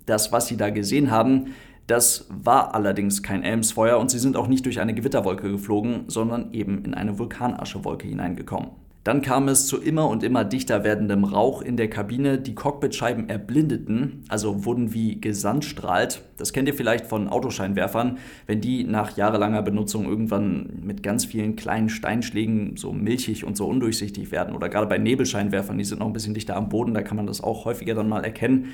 Das, 0.07 0.33
was 0.33 0.49
Sie 0.49 0.57
da 0.57 0.71
gesehen 0.71 1.11
haben, 1.11 1.55
das 1.87 2.27
war 2.31 2.75
allerdings 2.75 3.23
kein 3.23 3.43
Elmsfeuer 3.43 3.99
und 3.99 4.11
sie 4.11 4.19
sind 4.19 4.37
auch 4.37 4.47
nicht 4.47 4.65
durch 4.67 4.81
eine 4.81 4.95
Gewitterwolke 4.95 5.51
geflogen, 5.51 6.05
sondern 6.07 6.53
eben 6.53 6.85
in 6.85 6.95
eine 6.95 7.19
Vulkanaschewolke 7.19 8.07
hineingekommen. 8.07 8.71
Dann 9.05 9.21
kam 9.21 9.49
es 9.49 9.67
zu 9.67 9.79
immer 9.79 10.09
und 10.09 10.23
immer 10.23 10.45
dichter 10.45 10.85
werdendem 10.85 11.25
Rauch 11.25 11.61
in 11.61 11.77
der 11.77 11.91
Kabine. 11.91 12.39
Die 12.39 12.55
Cockpitscheiben 12.55 13.29
erblindeten, 13.29 14.25
also 14.29 14.65
wurden 14.65 14.95
wie 14.95 15.21
gesandstrahlt. 15.21 16.23
Das 16.37 16.53
kennt 16.53 16.69
ihr 16.69 16.75
vielleicht 16.75 17.07
von 17.07 17.29
Autoscheinwerfern, 17.29 18.19
wenn 18.47 18.61
die 18.61 18.85
nach 18.85 19.17
jahrelanger 19.17 19.63
Benutzung 19.63 20.07
irgendwann 20.07 20.83
mit 20.85 21.03
ganz 21.03 21.25
vielen 21.25 21.57
kleinen 21.57 21.89
Steinschlägen 21.89 22.77
so 22.77 22.93
milchig 22.93 23.45
und 23.45 23.57
so 23.57 23.67
undurchsichtig 23.67 24.31
werden. 24.31 24.55
Oder 24.55 24.69
gerade 24.69 24.87
bei 24.87 24.99
Nebelscheinwerfern, 24.99 25.79
die 25.79 25.85
sind 25.85 25.99
noch 25.99 26.07
ein 26.07 26.13
bisschen 26.13 26.35
dichter 26.35 26.55
am 26.55 26.69
Boden, 26.69 26.95
da 26.95 27.03
kann 27.03 27.17
man 27.17 27.27
das 27.27 27.41
auch 27.41 27.65
häufiger 27.65 27.97
dann 27.97 28.09
mal 28.09 28.25
erkennen. 28.25 28.73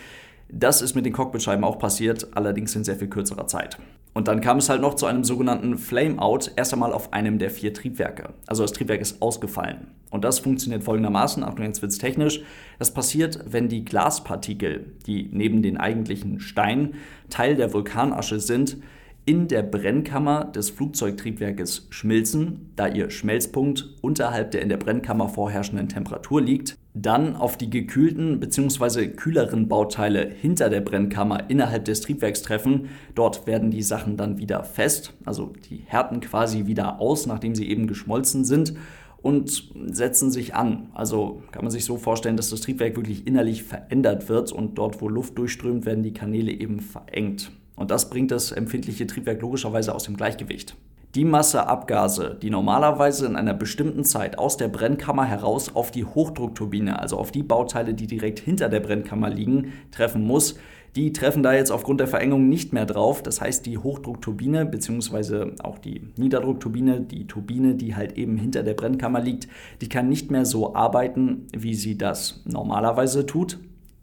Das 0.51 0.81
ist 0.81 0.95
mit 0.95 1.05
den 1.05 1.13
Cockpitscheiben 1.13 1.65
auch 1.65 1.79
passiert, 1.79 2.29
allerdings 2.35 2.75
in 2.75 2.85
sehr 2.85 2.97
viel 2.97 3.09
kürzerer 3.09 3.47
Zeit. 3.47 3.79
Und 4.15 4.29
dann 4.29 4.41
kam 4.41 4.59
es 4.59 4.69
halt 4.69 4.81
noch 4.81 4.95
zu 4.95 5.07
einem 5.07 5.23
sogenannten 5.23 5.77
Flameout, 5.77 6.51
erst 6.57 6.73
einmal 6.73 6.93
auf 6.93 7.13
einem 7.13 7.39
der 7.39 7.51
vier 7.51 7.75
Triebwerke. 7.75 8.31
Also 8.47 8.63
das 8.63 8.73
Triebwerk 8.73 9.01
ist 9.01 9.21
ausgefallen. 9.21 9.89
Und 10.11 10.25
das 10.25 10.39
funktioniert 10.39 10.83
folgendermaßen, 10.83 11.45
Achtung, 11.45 11.67
jetzt 11.67 11.83
wird 11.83 11.93
es 11.93 11.99
technisch. 11.99 12.41
Das 12.79 12.95
passiert, 12.95 13.39
wenn 13.47 13.69
die 13.69 13.85
Glaspartikel, 13.85 14.95
die 15.07 15.29
neben 15.31 15.63
den 15.63 15.77
eigentlichen 15.77 16.41
Steinen 16.41 16.95
Teil 17.29 17.57
der 17.57 17.73
Vulkanasche 17.75 18.41
sind, 18.41 18.79
in 19.27 19.47
der 19.47 19.63
Brennkammer 19.63 20.47
des 20.47 20.71
Flugzeugtriebwerkes 20.71 21.89
schmilzen, 21.91 22.73
da 22.77 22.89
ihr 22.89 23.11
Schmelzpunkt 23.11 23.91
unterhalb 24.01 24.53
der 24.53 24.63
in 24.63 24.71
der 24.71 24.79
Brennkammer 24.79 25.29
vorherrschenden 25.29 25.91
Temperatur 25.91 26.41
liegt, 26.41 26.78
dann 27.03 27.37
auf 27.37 27.57
die 27.57 27.71
gekühlten 27.71 28.41
bzw. 28.41 29.09
kühleren 29.09 29.69
Bauteile 29.69 30.29
hinter 30.29 30.71
der 30.71 30.81
Brennkammer 30.81 31.49
innerhalb 31.49 31.85
des 31.85 32.01
Triebwerks 32.01 32.43
treffen. 32.43 32.89
Dort 33.15 33.47
werden 33.47 33.71
die 33.71 33.83
Sachen 33.83 34.17
dann 34.17 34.39
wieder 34.39 34.65
fest, 34.65 35.15
also 35.25 35.53
die 35.69 35.83
härten 35.87 36.21
quasi 36.21 36.67
wieder 36.67 37.01
aus, 37.01 37.27
nachdem 37.27 37.55
sie 37.55 37.69
eben 37.69 37.87
geschmolzen 37.87 38.45
sind 38.45 38.75
und 39.23 39.71
setzen 39.87 40.31
sich 40.31 40.55
an. 40.55 40.89
Also 40.95 41.43
kann 41.51 41.63
man 41.63 41.71
sich 41.71 41.85
so 41.85 41.97
vorstellen, 41.97 42.37
dass 42.37 42.51
das 42.51 42.61
Triebwerk 42.61 42.97
wirklich 42.97 43.27
innerlich 43.27 43.63
verändert 43.63 44.29
wird 44.29 44.53
und 44.53 44.79
dort, 44.79 45.01
wo 45.01 45.09
Luft 45.09 45.39
durchströmt, 45.39 45.87
werden 45.87 46.03
die 46.03 46.13
Kanäle 46.13 46.53
eben 46.53 46.81
verengt. 46.81 47.51
Und 47.77 47.91
das 47.91 48.11
bringt 48.11 48.31
das 48.31 48.53
empfindliche 48.53 49.07
Triebwerk 49.07 49.41
logischerweise 49.41 49.95
aus 49.95 50.05
dem 50.05 50.17
Gleichgewicht. 50.17 50.77
Die 51.15 51.25
Masse 51.25 51.67
Abgase, 51.67 52.37
die 52.43 52.51
normalerweise 52.51 53.25
in 53.25 53.35
einer 53.35 53.55
bestimmten 53.55 54.05
Zeit 54.05 54.39
aus 54.39 54.59
der 54.59 54.69
Brennkammer 54.69 55.25
heraus 55.25 55.75
auf 55.75 55.91
die 55.91 56.05
Hochdruckturbine, 56.05 56.99
also 56.99 57.17
auf 57.17 57.33
die 57.33 57.43
Bauteile, 57.43 57.95
die 57.95 58.07
direkt 58.07 58.41
hinter 58.41 58.69
der 58.69 58.81
Brennkammer 58.81 59.31
liegen, 59.31 59.73
treffen 59.91 60.23
muss, 60.23 60.57
die 60.97 61.15
treffen 61.15 61.43
da 61.43 61.55
jetzt 61.55 61.71
aufgrund 61.71 62.01
der 62.01 62.09
Verengung 62.09 62.51
nicht 62.51 62.75
mehr 62.75 62.85
drauf. 62.85 63.23
Das 63.23 63.41
heißt, 63.41 63.65
die 63.65 63.79
Hochdruckturbine 63.79 64.67
bzw. 64.67 65.53
auch 65.63 65.79
die 65.79 66.03
Niederdruckturbine, 66.17 67.01
die 67.01 67.27
Turbine, 67.27 67.75
die 67.75 67.97
halt 67.97 68.19
eben 68.19 68.37
hinter 68.37 68.63
der 68.63 68.75
Brennkammer 68.75 69.21
liegt, 69.21 69.49
die 69.81 69.89
kann 69.89 70.11
nicht 70.11 70.31
mehr 70.31 70.45
so 70.45 70.75
arbeiten, 70.75 71.47
wie 71.57 71.75
sie 71.75 71.97
das 71.97 72.43
normalerweise 72.45 73.25
tut. 73.25 73.59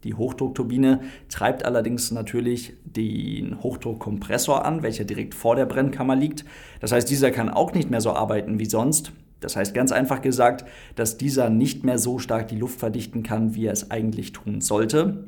Die 0.05 0.13
Hochdruckturbine 0.13 1.01
treibt 1.29 1.65
allerdings 1.65 2.11
natürlich 2.11 2.73
den 2.83 3.61
Hochdruckkompressor 3.61 4.63
an, 4.63 4.83
welcher 4.83 5.03
direkt 5.03 5.33
vor 5.33 5.55
der 5.55 5.65
Brennkammer 5.65 6.15
liegt. 6.15 6.45
Das 6.79 6.91
heißt, 6.91 7.09
dieser 7.09 7.31
kann 7.31 7.49
auch 7.49 7.73
nicht 7.73 7.89
mehr 7.89 8.01
so 8.01 8.11
arbeiten 8.11 8.59
wie 8.59 8.65
sonst. 8.65 9.11
Das 9.39 9.55
heißt 9.55 9.73
ganz 9.73 9.91
einfach 9.91 10.21
gesagt, 10.21 10.65
dass 10.95 11.17
dieser 11.17 11.49
nicht 11.49 11.83
mehr 11.83 11.97
so 11.97 12.19
stark 12.19 12.47
die 12.47 12.57
Luft 12.57 12.79
verdichten 12.79 13.23
kann, 13.23 13.55
wie 13.55 13.65
er 13.65 13.73
es 13.73 13.89
eigentlich 13.89 14.31
tun 14.31 14.61
sollte. 14.61 15.25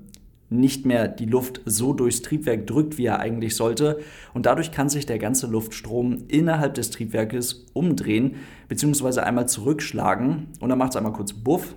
Nicht 0.49 0.85
mehr 0.85 1.07
die 1.07 1.25
Luft 1.25 1.61
so 1.65 1.91
durchs 1.91 2.21
Triebwerk 2.21 2.67
drückt, 2.67 2.99
wie 2.99 3.07
er 3.07 3.19
eigentlich 3.19 3.55
sollte. 3.55 3.99
Und 4.33 4.45
dadurch 4.45 4.71
kann 4.71 4.89
sich 4.89 5.07
der 5.07 5.17
ganze 5.17 5.47
Luftstrom 5.47 6.25
innerhalb 6.27 6.75
des 6.75 6.91
Triebwerkes 6.91 7.65
umdrehen, 7.73 8.35
beziehungsweise 8.69 9.23
einmal 9.23 9.49
zurückschlagen. 9.49 10.47
Und 10.59 10.69
dann 10.69 10.77
macht 10.77 10.91
es 10.91 10.95
einmal 10.95 11.13
kurz 11.13 11.33
Buff, 11.33 11.75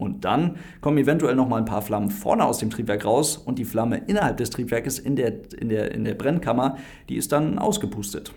und 0.00 0.24
dann 0.24 0.56
kommen 0.80 0.98
eventuell 0.98 1.34
noch 1.34 1.46
mal 1.46 1.58
ein 1.58 1.66
paar 1.66 1.82
Flammen 1.82 2.10
vorne 2.10 2.44
aus 2.44 2.58
dem 2.58 2.70
Triebwerk 2.70 3.04
raus 3.04 3.36
und 3.36 3.58
die 3.58 3.64
Flamme 3.64 3.98
innerhalb 4.06 4.38
des 4.38 4.50
Triebwerkes 4.50 4.98
in 4.98 5.14
der, 5.14 5.52
in 5.60 5.68
der, 5.68 5.92
in 5.92 6.04
der 6.04 6.14
Brennkammer, 6.14 6.76
die 7.08 7.16
ist 7.16 7.32
dann 7.32 7.58
ausgepustet. 7.58 8.32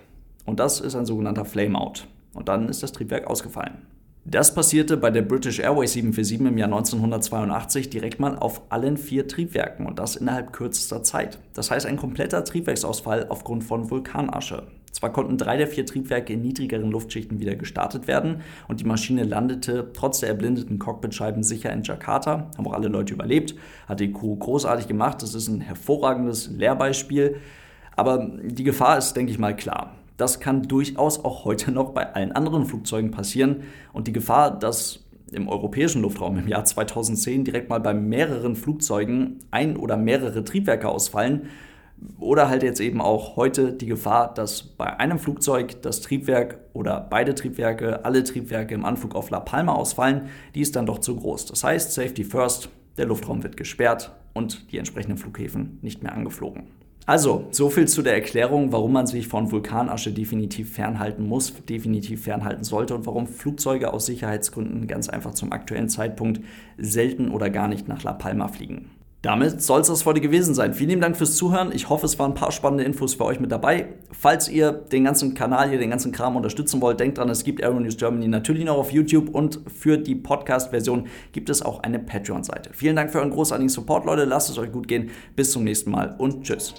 Und 0.46 0.60
das 0.60 0.82
ist 0.82 0.96
ein 0.96 1.06
sogenannter 1.06 1.46
Flameout. 1.46 2.06
Und 2.34 2.50
dann 2.50 2.68
ist 2.68 2.84
das 2.84 2.92
Triebwerk 2.92 3.28
ausgefallen. 3.28 3.93
Das 4.26 4.56
passierte 4.56 4.96
bei 4.96 5.12
der 5.12 5.22
British 5.22 5.60
Airways 5.60 5.92
747 5.92 6.48
im 6.48 6.58
Jahr 6.58 6.68
1982 6.68 7.90
direkt 7.90 8.22
mal 8.22 8.38
auf 8.38 8.62
allen 8.70 8.96
vier 8.96 9.28
Triebwerken 9.28 9.86
und 9.86 10.00
das 10.00 10.16
innerhalb 10.16 10.54
kürzester 10.54 11.04
Zeit. 11.04 11.40
Das 11.54 11.72
heißt 11.72 11.86
ein 11.86 11.98
kompletter 11.98 12.46
Triebwerksausfall 12.46 13.26
aufgrund 13.28 13.66
von 13.66 13.92
Vulkanasche. 13.92 14.64
Zwar 14.94 15.12
konnten 15.12 15.38
drei 15.38 15.58
der 15.58 15.68
vier 15.68 15.86
Triebwerke 15.86 16.32
in 16.32 16.42
niedrigeren 16.42 16.90
Luftschichten 16.90 17.42
wieder 17.42 17.56
gestartet 17.56 18.08
werden 18.08 18.44
und 18.70 18.80
die 18.80 18.86
Maschine 18.86 19.26
landete 19.26 19.92
trotz 19.94 20.22
der 20.22 20.30
erblindeten 20.30 20.80
Cockpitscheiben 20.80 21.44
sicher 21.44 21.74
in 21.74 21.84
Jakarta, 21.84 22.50
haben 22.58 22.68
auch 22.68 22.74
alle 22.74 22.88
Leute 22.88 23.14
überlebt, 23.14 23.56
hat 23.90 24.00
die 24.00 24.14
Crew 24.14 24.38
großartig 24.38 24.88
gemacht, 24.88 25.22
das 25.22 25.36
ist 25.36 25.50
ein 25.50 25.60
hervorragendes 25.60 26.50
Lehrbeispiel, 26.50 27.42
aber 27.98 28.32
die 28.42 28.64
Gefahr 28.64 28.98
ist, 28.98 29.16
denke 29.16 29.34
ich 29.34 29.40
mal, 29.40 29.54
klar. 29.54 29.98
Das 30.18 30.40
kann 30.40 30.64
durchaus 30.64 31.24
auch 31.24 31.46
heute 31.46 31.72
noch 31.72 31.92
bei 31.92 32.14
allen 32.14 32.32
anderen 32.32 32.66
Flugzeugen 32.66 33.12
passieren 33.12 33.64
und 33.94 34.08
die 34.08 34.14
Gefahr, 34.14 34.58
dass 34.58 35.00
im 35.32 35.48
europäischen 35.50 36.02
Luftraum 36.02 36.38
im 36.38 36.48
Jahr 36.48 36.64
2010 36.64 37.44
direkt 37.44 37.70
mal 37.70 37.80
bei 37.80 37.94
mehreren 37.94 38.56
Flugzeugen 38.56 39.40
ein 39.50 39.78
oder 39.78 39.98
mehrere 39.98 40.44
Triebwerke 40.44 40.88
ausfallen, 40.88 41.50
oder 42.20 42.50
halt 42.50 42.64
jetzt 42.64 42.80
eben 42.80 43.02
auch 43.02 43.36
heute 43.36 43.74
die 43.74 43.86
Gefahr, 43.86 44.34
dass 44.34 44.64
bei 44.64 45.00
einem 45.00 45.20
Flugzeug 45.20 45.82
das 45.82 46.02
Triebwerk 46.02 46.60
oder 46.74 47.00
beide 47.00 47.36
Triebwerke, 47.36 48.04
alle 48.06 48.24
Triebwerke 48.24 48.74
im 48.74 48.86
Anflug 48.86 49.16
auf 49.16 49.30
La 49.30 49.40
Palma 49.40 49.74
ausfallen, 49.74 50.30
die 50.56 50.62
ist 50.62 50.76
dann 50.76 50.86
doch 50.86 51.00
zu 51.00 51.16
groß. 51.16 51.46
Das 51.46 51.64
heißt, 51.64 51.94
Safety 51.94 52.24
First, 52.24 52.70
der 52.98 53.06
Luftraum 53.06 53.44
wird 53.44 53.58
gesperrt 53.58 54.12
und 54.34 54.72
die 54.72 54.78
entsprechenden 54.78 55.18
Flughäfen 55.18 55.80
nicht 55.82 56.04
mehr 56.04 56.14
angeflogen. 56.14 56.64
Also, 57.06 57.48
so 57.52 57.70
viel 57.70 57.86
zu 57.90 58.02
der 58.02 58.14
Erklärung, 58.14 58.72
warum 58.72 58.94
man 58.94 59.08
sich 59.08 59.28
von 59.28 59.52
Vulkanasche 59.52 60.14
definitiv 60.14 60.74
fernhalten 60.74 61.28
muss, 61.28 61.54
definitiv 61.66 62.24
fernhalten 62.24 62.64
sollte 62.64 62.96
und 62.96 63.06
warum 63.06 63.28
Flugzeuge 63.28 63.92
aus 63.92 64.06
Sicherheitsgründen 64.06 64.88
ganz 64.88 65.10
einfach 65.10 65.34
zum 65.34 65.52
aktuellen 65.52 65.90
Zeitpunkt 65.90 66.40
selten 66.78 67.30
oder 67.30 67.50
gar 67.50 67.68
nicht 67.68 67.90
nach 67.90 68.04
La 68.04 68.14
Palma 68.14 68.48
fliegen. 68.48 68.90
Damit 69.24 69.62
soll 69.62 69.80
es 69.80 69.88
das 69.88 70.06
heute 70.06 70.20
gewesen 70.20 70.54
sein. 70.54 70.74
Vielen 70.74 70.90
lieben 70.90 71.02
Dank 71.02 71.16
fürs 71.16 71.38
Zuhören. 71.38 71.72
Ich 71.74 71.88
hoffe, 71.88 72.06
es 72.06 72.20
waren 72.20 72.32
ein 72.32 72.36
paar 72.36 72.52
spannende 72.52 72.84
Infos 72.84 73.14
für 73.14 73.24
euch 73.24 73.40
mit 73.40 73.54
dabei. 73.54 73.94
Falls 74.12 74.50
ihr 74.50 74.74
den 74.74 75.06
ganzen 75.06 75.34
Kanal 75.34 75.70
hier, 75.70 75.80
den 75.80 75.92
ganzen 75.92 76.12
Kram 76.12 76.36
unterstützen 76.36 76.82
wollt, 76.82 77.00
denkt 77.00 77.18
dran, 77.18 77.30
es 77.30 77.46
gibt 77.46 77.64
Aero 77.64 77.80
News 77.80 77.96
Germany 77.96 78.28
natürlich 78.28 78.66
noch 78.66 78.76
auf 78.76 78.92
YouTube 78.92 79.30
und 79.30 79.62
für 79.74 79.98
die 79.98 80.16
Podcast-Version 80.16 81.08
gibt 81.32 81.50
es 81.50 81.62
auch 81.62 81.84
eine 81.84 82.00
Patreon-Seite. 82.00 82.72
Vielen 82.74 82.98
Dank 82.98 83.12
für 83.12 83.20
euren 83.20 83.32
großartigen 83.32 83.70
Support, 83.70 84.06
Leute. 84.06 84.26
Lasst 84.26 84.50
es 84.50 84.58
euch 84.58 84.74
gut 84.74 84.90
gehen. 84.90 85.10
Bis 85.38 85.52
zum 85.52 85.64
nächsten 85.64 85.92
Mal 85.92 86.16
und 86.18 86.44
tschüss. 86.44 86.74